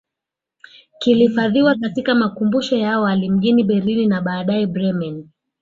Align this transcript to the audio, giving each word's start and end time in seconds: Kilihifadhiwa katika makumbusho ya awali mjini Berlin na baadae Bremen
Kilihifadhiwa 0.99 1.75
katika 1.75 2.15
makumbusho 2.15 2.77
ya 2.77 2.93
awali 2.93 3.29
mjini 3.29 3.63
Berlin 3.63 4.09
na 4.09 4.21
baadae 4.21 4.65
Bremen 4.65 5.27